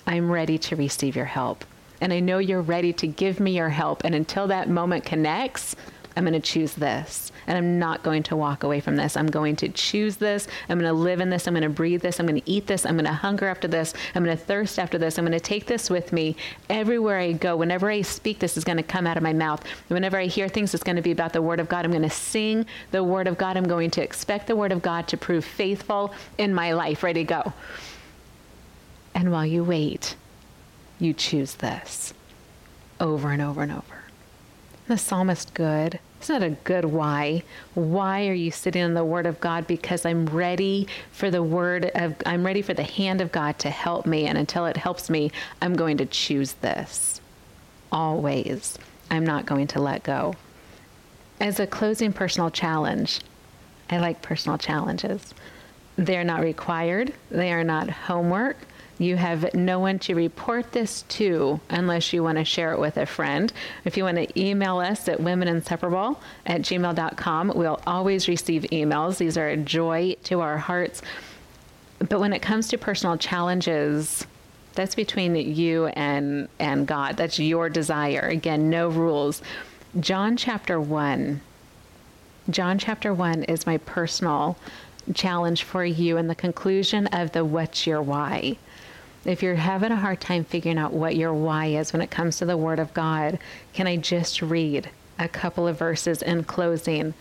I'm 0.08 0.32
ready 0.32 0.58
to 0.60 0.76
receive 0.76 1.16
your 1.16 1.26
help. 1.26 1.66
And 2.02 2.14
I 2.14 2.20
know 2.20 2.38
you're 2.38 2.62
ready 2.62 2.94
to 2.94 3.08
give 3.08 3.40
me 3.40 3.58
your 3.58 3.70
help. 3.70 4.04
And 4.04 4.16
until 4.16 4.48
that 4.48 4.70
moment 4.70 5.06
connects, 5.06 5.76
I'm 6.16 6.26
going 6.26 6.34
to 6.34 6.40
choose 6.40 6.74
this. 6.74 7.32
And 7.48 7.58
I'm 7.58 7.80
not 7.80 8.04
going 8.04 8.24
to 8.24 8.36
walk 8.36 8.64
away 8.64 8.80
from 8.80 8.98
this. 8.98 9.16
I'm 9.16 9.28
going 9.28 9.56
to 9.58 9.70
choose 9.70 10.18
this. 10.18 10.48
I'm 10.68 10.78
going 10.78 10.94
to 10.94 11.00
live 11.00 11.22
in 11.22 11.30
this. 11.30 11.48
I'm 11.48 11.54
going 11.54 11.64
to 11.64 11.70
breathe 11.70 12.02
this. 12.02 12.20
I'm 12.20 12.26
going 12.26 12.42
to 12.42 12.50
eat 12.50 12.68
this. 12.68 12.86
I'm 12.86 12.96
going 12.96 13.06
to 13.06 13.14
hunger 13.14 13.48
after 13.48 13.68
this. 13.68 13.94
I'm 14.14 14.24
going 14.24 14.36
to 14.36 14.44
thirst 14.44 14.80
after 14.80 14.98
this. 14.98 15.18
I'm 15.18 15.26
going 15.26 15.32
to 15.32 15.40
take 15.40 15.66
this 15.66 15.90
with 15.90 16.12
me 16.12 16.36
everywhere 16.70 17.20
I 17.20 17.32
go. 17.32 17.56
Whenever 17.56 17.90
I 17.90 18.02
speak, 18.02 18.40
this 18.40 18.58
is 18.58 18.64
going 18.64 18.78
to 18.78 18.84
come 18.84 19.08
out 19.08 19.18
of 19.18 19.24
my 19.24 19.34
mouth. 19.34 19.64
Whenever 19.88 20.18
I 20.18 20.26
hear 20.26 20.50
things, 20.50 20.74
it's 20.74 20.84
going 20.84 20.98
to 20.98 21.02
be 21.02 21.12
about 21.12 21.34
the 21.34 21.42
Word 21.42 21.60
of 21.60 21.70
God. 21.70 21.86
I'm 21.86 21.92
going 21.92 22.04
to 22.04 22.10
sing 22.10 22.66
the 22.92 23.04
Word 23.04 23.28
of 23.28 23.38
God. 23.38 23.56
I'm 23.56 23.68
going 23.68 23.90
to 23.92 24.04
expect 24.04 24.48
the 24.48 24.56
Word 24.56 24.72
of 24.72 24.82
God 24.82 25.08
to 25.08 25.18
prove 25.18 25.46
faithful 25.46 26.14
in 26.38 26.54
my 26.54 26.74
life. 26.74 27.02
Ready 27.02 27.24
go. 27.24 27.54
And 29.16 29.32
while 29.32 29.46
you 29.46 29.64
wait, 29.64 30.16
you 31.00 31.14
choose 31.14 31.56
this 31.56 32.14
over 33.00 33.32
and 33.32 33.42
over 33.42 33.64
and 33.64 33.72
over. 33.72 34.04
The 34.88 34.98
psalmist 34.98 35.54
good. 35.54 36.00
It's 36.20 36.30
not 36.30 36.44
a 36.44 36.50
good 36.50 36.84
why? 36.84 37.44
Why 37.76 38.28
are 38.28 38.34
you 38.34 38.52
sitting 38.52 38.82
in 38.82 38.94
the 38.94 39.06
Word 39.06 39.26
of 39.26 39.40
God? 39.40 39.68
Because 39.68 40.06
I'm 40.06 40.26
ready 40.26 40.88
for 41.12 41.32
the 41.32 41.44
Word 41.44 41.92
of, 41.96 42.16
I'm 42.26 42.46
ready 42.46 42.62
for 42.62 42.74
the 42.74 42.84
hand 42.84 43.22
of 43.22 43.32
God 43.32 43.58
to 43.60 43.70
help 43.70 44.06
me. 44.06 44.26
And 44.26 44.38
until 44.38 44.66
it 44.66 44.76
helps 44.76 45.10
me, 45.10 45.32
I'm 45.62 45.76
going 45.76 45.98
to 45.98 46.06
choose 46.06 46.54
this. 46.54 47.22
Always. 47.92 48.78
I'm 49.10 49.26
not 49.26 49.46
going 49.46 49.68
to 49.68 49.82
let 49.82 50.04
go. 50.04 50.36
As 51.40 51.60
a 51.60 51.68
closing 51.68 52.12
personal 52.12 52.52
challenge, 52.52 53.22
I 53.90 53.98
like 53.98 54.22
personal 54.22 54.58
challenges. 54.58 55.34
They're 55.96 56.24
not 56.24 56.42
required, 56.42 57.14
they 57.32 57.52
are 57.52 57.64
not 57.64 57.90
homework. 57.90 58.58
You 59.00 59.16
have 59.16 59.54
no 59.54 59.80
one 59.80 59.98
to 60.00 60.14
report 60.14 60.74
this 60.74 61.04
to 61.04 61.62
unless 61.70 62.12
you 62.12 62.22
want 62.22 62.38
to 62.38 62.44
share 62.44 62.74
it 62.74 62.80
with 62.80 62.98
a 62.98 63.06
friend. 63.06 63.52
If 63.86 63.96
you 63.96 64.04
want 64.04 64.18
to 64.18 64.40
email 64.40 64.80
us 64.80 65.08
at 65.08 65.20
womeninseparable 65.20 66.18
at 66.46 66.62
gmail.com, 66.62 67.54
we'll 67.56 67.80
always 67.88 68.28
receive 68.28 68.64
emails. 68.64 69.18
These 69.18 69.38
are 69.38 69.48
a 69.48 69.58
joy 69.58 70.18
to 70.26 70.42
our 70.42 70.58
hearts. 70.58 71.02
But 72.00 72.20
when 72.20 72.34
it 72.34 72.42
comes 72.42 72.68
to 72.70 72.78
personal 72.78 73.18
challenges, 73.18 74.28
that's 74.76 74.96
between 74.96 75.36
you 75.36 75.88
and, 75.88 76.50
and 76.60 76.86
God. 76.86 77.16
That's 77.16 77.40
your 77.40 77.70
desire. 77.70 78.22
Again, 78.22 78.70
no 78.70 78.90
rules. 78.90 79.42
John 80.00 80.36
chapter 80.36 80.80
1. 80.80 81.42
John 82.50 82.78
chapter 82.78 83.14
1 83.14 83.46
is 83.46 83.66
my 83.66 83.78
personal 83.78 84.58
challenge 85.14 85.64
for 85.64 85.84
you 85.84 86.18
in 86.18 86.28
the 86.28 86.36
conclusion 86.36 87.08
of 87.08 87.32
the 87.32 87.46
What's 87.46 87.88
Your 87.88 88.02
Why. 88.02 88.58
If 89.26 89.44
you're 89.44 89.56
having 89.56 89.92
a 89.92 89.98
hard 89.98 90.22
time 90.22 90.44
figuring 90.44 90.78
out 90.78 90.94
what 90.94 91.16
your 91.16 91.34
why 91.34 91.68
is 91.68 91.92
when 91.92 92.02
it 92.02 92.12
comes 92.12 92.38
to 92.38 92.46
the 92.46 92.58
Word 92.58 92.80
of 92.80 92.94
God, 92.94 93.38
can 93.74 93.88
I 93.88 93.98
just 93.98 94.42
read 94.42 94.90
a 95.18 95.28
couple 95.28 95.68
of 95.68 95.78
verses 95.78 96.22
in 96.22 96.44
closing? 96.46 97.14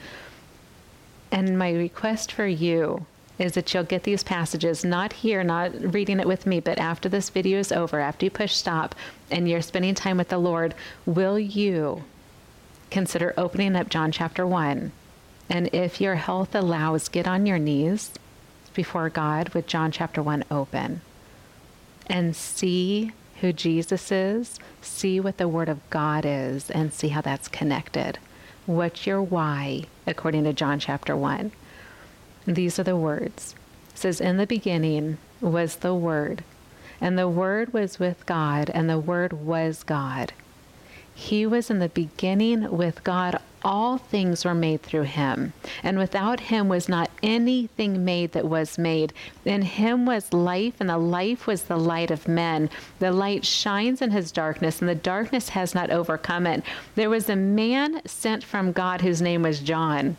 And 1.33 1.59
my 1.59 1.73
request 1.73 2.33
for 2.33 2.47
you 2.47 3.04
is 3.38 3.52
that 3.52 3.73
you'll 3.73 3.85
get 3.85 4.02
these 4.02 4.25
passages 4.25 4.85
not 4.85 5.12
here, 5.12 5.45
not 5.45 5.73
reading 5.95 6.21
it 6.21 6.26
with 6.26 6.47
me, 6.47 6.61
but 6.61 6.78
after 6.78 7.09
this 7.09 7.30
video 7.30 7.59
is 7.59 7.73
over, 7.73 8.00
after 8.00 8.26
you 8.26 8.30
push 8.30 8.54
stop 8.54 8.95
and 9.30 9.49
you're 9.49 9.62
spending 9.62 9.95
time 9.95 10.16
with 10.16 10.28
the 10.28 10.38
Lord, 10.38 10.75
will 11.07 11.38
you 11.38 12.04
consider 12.90 13.35
opening 13.37 13.76
up 13.76 13.88
John 13.88 14.11
chapter 14.11 14.47
1? 14.47 14.90
And 15.50 15.69
if 15.73 16.00
your 16.00 16.17
health 16.17 16.55
allows, 16.55 17.09
get 17.09 17.26
on 17.26 17.47
your 17.47 17.59
knees 17.59 18.12
before 18.75 19.09
God 19.09 19.50
with 19.50 19.67
John 19.67 19.90
chapter 19.90 20.23
1 20.23 20.45
open 20.50 21.00
and 22.07 22.35
see 22.35 23.12
who 23.40 23.52
Jesus 23.52 24.11
is, 24.11 24.59
see 24.81 25.21
what 25.21 25.38
the 25.38 25.49
Word 25.49 25.69
of 25.69 25.88
God 25.90 26.25
is, 26.26 26.71
and 26.71 26.93
see 26.93 27.09
how 27.09 27.21
that's 27.21 27.49
connected. 27.49 28.19
What's 28.67 29.07
your 29.07 29.23
why, 29.23 29.85
according 30.07 30.45
to 30.45 30.52
John 30.52 30.78
chapter 30.81 31.17
1? 31.17 31.52
These 32.47 32.78
are 32.78 32.85
the 32.85 32.97
words. 32.97 33.55
It 33.90 33.99
says, 33.99 34.21
In 34.21 34.37
the 34.37 34.47
beginning 34.47 35.19
was 35.40 35.76
the 35.76 35.95
Word, 35.95 36.43
and 37.00 37.19
the 37.19 37.28
Word 37.28 37.73
was 37.73 37.99
with 37.99 38.26
God, 38.26 38.71
and 38.71 38.90
the 38.90 38.99
Word 38.99 39.33
was 39.33 39.85
God. 39.85 40.33
He 41.14 41.47
was 41.47 41.71
in 41.71 41.78
the 41.78 41.88
beginning 41.88 42.71
with 42.71 43.05
God 43.05 43.40
all 43.65 43.99
things 43.99 44.45
were 44.45 44.55
made 44.55 44.83
through 44.83 45.03
him, 45.03 45.53
and 45.83 45.99
without 45.99 46.41
him 46.41 46.69
was 46.69 46.88
not 46.88 47.11
anything 47.23 48.05
made 48.05 48.33
that 48.33 48.47
was 48.47 48.79
made. 48.79 49.12
In 49.45 49.62
him 49.62 50.07
was 50.07 50.33
life, 50.33 50.75
and 50.81 50.88
the 50.88 50.99
life 50.99 51.47
was 51.47 51.62
the 51.62 51.77
light 51.77 52.11
of 52.11 52.29
men. 52.29 52.71
The 52.99 53.12
light 53.12 53.45
shines 53.45 54.03
in 54.03 54.11
his 54.11 54.33
darkness, 54.33 54.81
and 54.81 54.88
the 54.88 54.95
darkness 54.95 55.50
has 55.50 55.75
not 55.75 55.91
overcome 55.91 56.47
it. 56.47 56.62
There 56.95 57.11
was 57.11 57.29
a 57.29 57.37
man 57.37 58.00
sent 58.07 58.45
from 58.45 58.73
God 58.73 59.00
whose 59.00 59.23
name 59.23 59.43
was 59.43 59.61
John. 59.61 60.17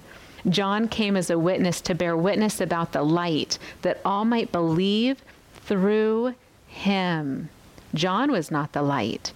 John 0.48 0.88
came 0.88 1.18
as 1.18 1.30
a 1.30 1.40
witness 1.40 1.82
to 1.82 1.96
bear 1.96 2.16
witness 2.16 2.62
about 2.62 2.94
the 2.94 3.04
light, 3.04 3.58
that 3.82 4.00
all 4.06 4.26
might 4.26 4.52
believe 4.52 5.24
through 5.54 6.36
him. 6.68 7.50
John 7.94 8.32
was 8.32 8.52
not 8.52 8.74
the 8.74 8.82
light 8.82 9.34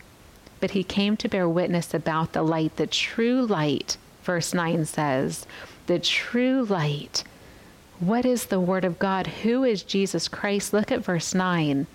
but 0.63 0.71
he 0.71 0.83
came 0.85 1.17
to 1.17 1.27
bear 1.27 1.49
witness 1.49 1.93
about 1.93 2.31
the 2.31 2.41
light, 2.41 2.77
the 2.77 2.87
true 2.87 3.45
light. 3.45 3.97
Verse 4.23 4.53
9 4.53 4.85
says, 4.85 5.45
the 5.87 5.99
true 5.99 6.63
light. 6.63 7.25
What 7.99 8.23
is 8.23 8.45
the 8.45 8.61
Word 8.61 8.85
of 8.85 8.97
God? 8.97 9.27
Who 9.27 9.65
is 9.65 9.83
Jesus 9.83 10.29
Christ? 10.29 10.71
Look 10.71 10.89
at 10.89 11.03
verse 11.03 11.33
9. 11.33 11.85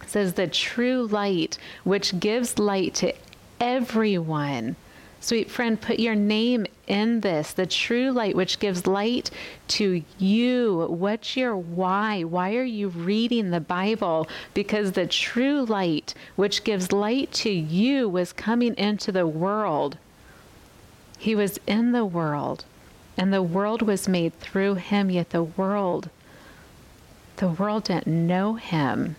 It 0.00 0.08
says, 0.08 0.34
the 0.34 0.46
true 0.46 1.08
light, 1.08 1.58
which 1.82 2.20
gives 2.20 2.56
light 2.56 2.94
to 2.94 3.14
everyone 3.58 4.76
Sweet 5.24 5.50
friend, 5.50 5.80
put 5.80 6.00
your 6.00 6.14
name 6.14 6.66
in 6.86 7.20
this, 7.20 7.54
the 7.54 7.64
true 7.64 8.10
light 8.10 8.36
which 8.36 8.58
gives 8.58 8.86
light 8.86 9.30
to 9.68 10.02
you. 10.18 10.86
What's 10.90 11.34
your 11.34 11.56
why? 11.56 12.24
Why 12.24 12.56
are 12.56 12.62
you 12.62 12.88
reading 12.90 13.48
the 13.48 13.58
Bible? 13.58 14.28
Because 14.52 14.92
the 14.92 15.06
true 15.06 15.64
light 15.64 16.12
which 16.36 16.62
gives 16.62 16.92
light 16.92 17.32
to 17.32 17.48
you 17.48 18.06
was 18.06 18.34
coming 18.34 18.74
into 18.74 19.10
the 19.10 19.26
world. 19.26 19.96
He 21.16 21.34
was 21.34 21.58
in 21.66 21.92
the 21.92 22.04
world, 22.04 22.66
and 23.16 23.32
the 23.32 23.42
world 23.42 23.80
was 23.80 24.06
made 24.06 24.38
through 24.40 24.74
him, 24.74 25.08
yet 25.08 25.30
the 25.30 25.44
world, 25.44 26.10
the 27.36 27.48
world 27.48 27.84
didn't 27.84 28.26
know 28.26 28.56
him. 28.56 29.16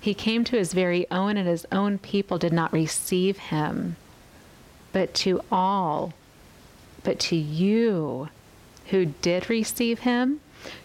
He 0.00 0.14
came 0.14 0.44
to 0.44 0.56
his 0.56 0.72
very 0.72 1.06
own, 1.10 1.36
and 1.36 1.46
his 1.46 1.66
own 1.70 1.98
people 1.98 2.38
did 2.38 2.54
not 2.54 2.72
receive 2.72 3.36
him 3.36 3.96
but 4.96 5.12
to 5.12 5.38
all, 5.52 6.14
but 7.04 7.18
to 7.18 7.36
you 7.36 8.30
who 8.86 9.04
did 9.04 9.50
receive 9.50 9.98
him, 9.98 10.40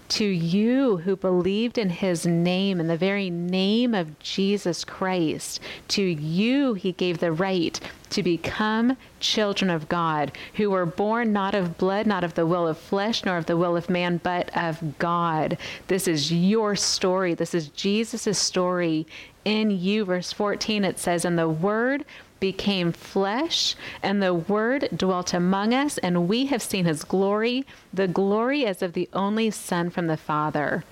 To 0.10 0.26
you 0.26 0.98
who 0.98 1.16
believed 1.16 1.78
in 1.78 1.90
his 1.90 2.26
name, 2.26 2.82
in 2.82 2.88
the 2.88 2.98
very 2.98 3.30
name 3.30 3.96
of 3.96 4.20
Jesus 4.20 4.84
Christ, 4.84 5.62
to 5.88 6.02
you 6.02 6.74
he 6.74 6.92
gave 6.92 7.20
the 7.20 7.32
right 7.32 7.80
to 8.10 8.22
become 8.22 8.98
children 9.22 9.72
of 9.72 9.88
God, 9.88 10.34
who 10.56 10.70
were 10.70 10.86
born 10.86 11.32
not 11.32 11.56
of 11.56 11.78
blood, 11.78 12.06
not 12.06 12.26
of 12.26 12.34
the 12.34 12.46
will 12.46 12.68
of 12.68 12.78
flesh, 12.78 13.24
nor 13.24 13.38
of 13.38 13.46
the 13.46 13.56
will 13.56 13.78
of 13.78 13.90
man, 13.90 14.20
but 14.22 14.52
of 14.58 15.00
God. 15.00 15.58
This 15.88 16.06
is 16.06 16.34
your 16.34 16.76
story. 16.76 17.34
This 17.34 17.56
is 17.56 17.70
Jesus' 17.70 18.38
story 18.38 19.08
in 19.46 19.72
you. 19.72 20.04
Verse 20.04 20.34
14, 20.34 20.84
it 20.84 21.00
says, 21.00 21.24
And 21.24 21.40
the 21.40 21.48
word 21.48 22.04
became 22.42 22.92
flesh, 22.92 23.78
and 24.04 24.22
the 24.22 24.34
Word 24.34 24.90
dwelt 24.94 25.34
among 25.34 25.74
us, 25.74 25.98
and 26.00 26.28
we 26.28 26.48
have 26.48 26.62
seen 26.62 26.84
his 26.84 27.06
glory, 27.06 27.66
the 27.94 28.10
glory 28.10 28.66
as 28.66 28.82
of 28.82 28.92
the 28.92 29.08
only 29.14 29.50
Son 29.50 29.90
from 29.90 30.08
the 30.08 30.18
Father, 30.18 30.84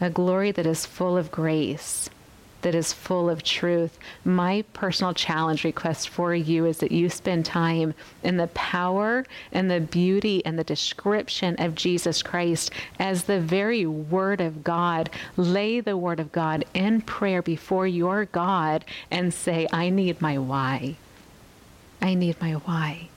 a 0.00 0.10
glory 0.10 0.52
that 0.52 0.66
is 0.66 0.86
full 0.86 1.16
of 1.16 1.32
grace 1.32 2.08
that 2.64 2.74
is 2.74 2.94
full 2.94 3.28
of 3.28 3.42
truth. 3.42 3.98
My 4.24 4.64
personal 4.72 5.12
challenge 5.12 5.64
request 5.64 6.08
for 6.08 6.34
you 6.34 6.64
is 6.64 6.78
that 6.78 6.90
you 6.90 7.10
spend 7.10 7.44
time 7.44 7.92
in 8.22 8.38
the 8.38 8.46
power 8.48 9.26
and 9.52 9.70
the 9.70 9.80
beauty 9.80 10.44
and 10.46 10.58
the 10.58 10.64
description 10.64 11.56
of 11.58 11.74
Jesus 11.74 12.22
Christ 12.22 12.70
as 12.98 13.24
the 13.24 13.38
very 13.38 13.84
Word 13.84 14.40
of 14.40 14.64
God. 14.64 15.10
Lay 15.36 15.80
the 15.80 15.98
Word 15.98 16.18
of 16.18 16.32
God 16.32 16.64
in 16.72 17.02
prayer 17.02 17.42
before 17.42 17.86
your 17.86 18.24
God 18.24 18.86
and 19.10 19.32
say, 19.34 19.68
I 19.70 19.90
need 19.90 20.22
my 20.22 20.38
why. 20.38 20.96
I 22.00 22.14
need 22.14 22.40
my 22.40 22.52
why. 22.52 23.08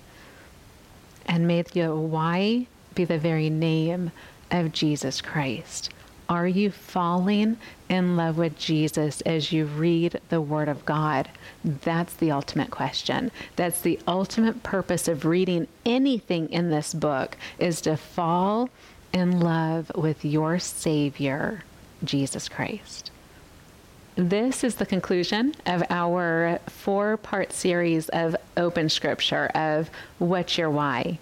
And 1.25 1.47
may 1.47 1.61
the 1.61 1.95
why 1.95 2.67
be 2.95 3.05
the 3.05 3.17
very 3.17 3.49
name 3.49 4.11
of 4.51 4.73
Jesus 4.73 5.21
Christ. 5.21 5.89
Are 6.29 6.47
you 6.47 6.71
falling 6.71 7.57
in 7.89 8.17
love 8.17 8.37
with 8.37 8.57
Jesus 8.57 9.21
as 9.21 9.53
you 9.53 9.65
read 9.65 10.19
the 10.27 10.41
Word 10.41 10.67
of 10.67 10.85
God? 10.85 11.29
That's 11.63 12.13
the 12.15 12.31
ultimate 12.31 12.69
question. 12.69 13.31
That's 13.55 13.79
the 13.79 13.99
ultimate 14.07 14.61
purpose 14.61 15.07
of 15.07 15.25
reading 15.25 15.67
anything 15.85 16.49
in 16.51 16.69
this 16.69 16.93
book 16.93 17.37
is 17.59 17.79
to 17.81 17.95
fall 17.95 18.69
in 19.13 19.39
love 19.39 19.89
with 19.95 20.25
your 20.25 20.59
Savior, 20.59 21.63
Jesus 22.03 22.49
Christ. 22.49 23.09
This 24.15 24.63
is 24.63 24.75
the 24.75 24.85
conclusion 24.85 25.53
of 25.65 25.83
our 25.89 26.59
four 26.67 27.17
part 27.17 27.53
series 27.53 28.09
of 28.09 28.35
open 28.57 28.89
scripture 28.89 29.45
of 29.53 29.89
What's 30.17 30.57
Your 30.57 30.71
Why? 30.71 31.19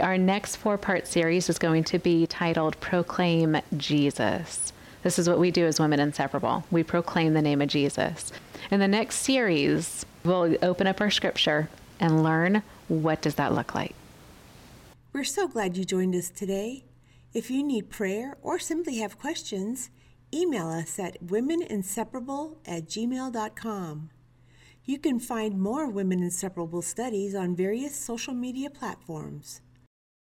Our 0.00 0.18
next 0.18 0.56
four 0.56 0.76
part 0.76 1.06
series 1.06 1.48
is 1.48 1.58
going 1.58 1.84
to 1.84 2.00
be 2.00 2.26
titled 2.26 2.78
Proclaim 2.80 3.58
Jesus. 3.76 4.72
This 5.04 5.20
is 5.20 5.28
what 5.28 5.38
we 5.38 5.52
do 5.52 5.66
as 5.66 5.78
Women 5.78 6.00
Inseparable. 6.00 6.64
We 6.70 6.82
proclaim 6.82 7.34
the 7.34 7.42
name 7.42 7.62
of 7.62 7.68
Jesus. 7.68 8.32
In 8.72 8.80
the 8.80 8.88
next 8.88 9.16
series, 9.16 10.04
we'll 10.24 10.56
open 10.64 10.88
up 10.88 11.00
our 11.00 11.10
scripture 11.10 11.68
and 12.00 12.24
learn 12.24 12.62
what 12.88 13.22
does 13.22 13.36
that 13.36 13.52
look 13.52 13.74
like. 13.74 13.94
We're 15.12 15.22
so 15.22 15.46
glad 15.46 15.76
you 15.76 15.84
joined 15.84 16.16
us 16.16 16.28
today. 16.28 16.84
If 17.32 17.48
you 17.48 17.62
need 17.62 17.88
prayer 17.88 18.36
or 18.42 18.58
simply 18.58 18.98
have 18.98 19.18
questions, 19.18 19.90
email 20.32 20.68
us 20.68 20.98
at 20.98 21.24
womeninseparable 21.24 22.56
at 22.66 22.88
gmail.com. 22.88 24.10
You 24.86 24.98
can 24.98 25.20
find 25.20 25.60
more 25.60 25.88
Women 25.88 26.22
Inseparable 26.22 26.82
studies 26.82 27.34
on 27.36 27.54
various 27.54 27.94
social 27.94 28.34
media 28.34 28.70
platforms. 28.70 29.60